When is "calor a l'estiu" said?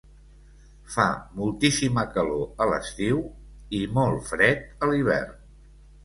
2.15-3.19